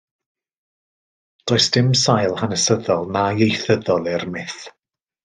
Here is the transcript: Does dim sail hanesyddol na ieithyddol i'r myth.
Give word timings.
Does 1.51 1.67
dim 1.75 1.91
sail 2.03 2.33
hanesyddol 2.39 3.05
na 3.19 3.23
ieithyddol 3.47 4.11
i'r 4.15 4.27
myth. 4.39 4.59